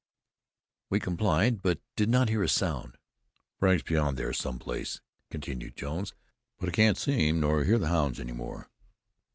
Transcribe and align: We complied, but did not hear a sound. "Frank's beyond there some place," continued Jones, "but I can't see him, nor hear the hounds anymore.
We 0.89 0.99
complied, 0.99 1.61
but 1.61 1.79
did 1.95 2.09
not 2.09 2.29
hear 2.29 2.41
a 2.41 2.49
sound. 2.49 2.97
"Frank's 3.59 3.83
beyond 3.83 4.17
there 4.17 4.33
some 4.33 4.57
place," 4.57 4.99
continued 5.29 5.75
Jones, 5.77 6.15
"but 6.59 6.69
I 6.69 6.71
can't 6.71 6.97
see 6.97 7.27
him, 7.29 7.39
nor 7.39 7.65
hear 7.65 7.77
the 7.77 7.89
hounds 7.89 8.19
anymore. 8.19 8.67